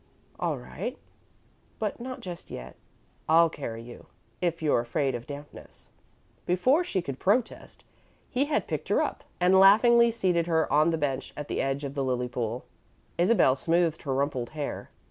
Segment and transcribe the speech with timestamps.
[0.39, 0.97] "All right,
[1.77, 2.75] but not just yet.
[3.29, 4.07] I'll carry you,
[4.41, 5.91] if you're afraid of dampness."
[6.47, 7.85] Before she could protest,
[8.27, 11.83] he had picked her up and laughingly seated her on the bench at the edge
[11.83, 12.65] of the lily pool.
[13.19, 14.89] Isabel smoothed her rumpled hair.